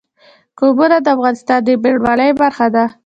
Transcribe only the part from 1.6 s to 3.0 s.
د بڼوالۍ برخه ده.